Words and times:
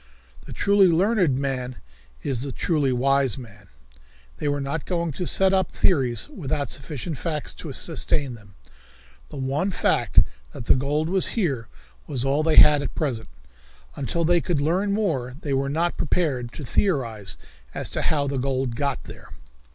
The 0.47 0.51
truly 0.51 0.87
learned 0.87 1.37
man 1.37 1.75
is 2.23 2.41
the 2.41 2.51
truly 2.51 2.91
wise 2.91 3.37
man. 3.37 3.69
They 4.37 4.47
were 4.47 4.59
not 4.59 4.85
going 4.87 5.11
to 5.11 5.27
set 5.27 5.53
up 5.53 5.71
theories 5.71 6.27
without 6.29 6.71
sufficient 6.71 7.19
facts 7.19 7.53
to 7.53 7.71
sustain 7.71 8.33
them. 8.33 8.55
The 9.29 9.35
one 9.37 9.69
fact 9.69 10.17
that 10.53 10.65
the 10.65 10.73
gold 10.73 11.07
was 11.07 11.37
here 11.37 11.67
was 12.07 12.25
all 12.25 12.41
they 12.41 12.55
had 12.55 12.81
at 12.81 12.95
present. 12.95 13.29
Until 13.95 14.25
they 14.25 14.41
could 14.41 14.59
learn 14.59 14.91
more 14.91 15.35
they 15.39 15.53
were 15.53 15.69
not 15.69 15.97
prepared 15.97 16.51
to 16.53 16.65
theorize 16.65 17.37
as 17.75 17.91
to 17.91 18.01
how 18.01 18.25
the 18.25 18.39
gold 18.39 18.75
got 18.75 19.03
there. 19.03 19.29